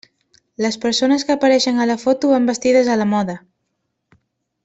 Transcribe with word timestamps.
Les 0.65 0.77
persones 0.85 1.25
que 1.27 1.33
apareixen 1.37 1.77
a 1.83 1.87
la 1.91 1.97
foto 2.05 2.31
van 2.33 2.49
vestides 2.51 2.91
a 2.95 2.99
la 3.03 3.09
moda. 3.13 3.39